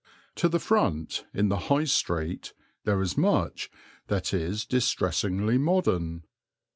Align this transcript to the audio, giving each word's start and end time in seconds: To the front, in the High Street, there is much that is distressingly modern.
To 0.37 0.49
the 0.49 0.57
front, 0.57 1.25
in 1.31 1.49
the 1.49 1.69
High 1.69 1.83
Street, 1.83 2.53
there 2.85 3.03
is 3.03 3.15
much 3.19 3.69
that 4.07 4.33
is 4.33 4.65
distressingly 4.65 5.59
modern. 5.59 6.23